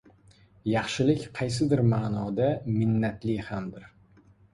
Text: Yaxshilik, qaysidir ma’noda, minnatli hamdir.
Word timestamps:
Yaxshilik, 0.69 1.19
qaysidir 1.39 1.83
ma’noda, 1.89 2.47
minnatli 2.79 3.37
hamdir. 3.51 3.85